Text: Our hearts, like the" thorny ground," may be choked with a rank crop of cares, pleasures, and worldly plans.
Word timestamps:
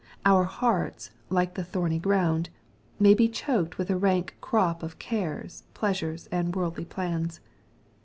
Our 0.25 0.45
hearts, 0.45 1.11
like 1.29 1.53
the" 1.53 1.63
thorny 1.73 1.99
ground," 1.99 2.49
may 2.99 3.13
be 3.13 3.29
choked 3.29 3.77
with 3.77 3.91
a 3.91 3.97
rank 3.99 4.35
crop 4.41 4.81
of 4.81 4.97
cares, 4.97 5.61
pleasures, 5.75 6.25
and 6.31 6.55
worldly 6.55 6.85
plans. 6.85 7.39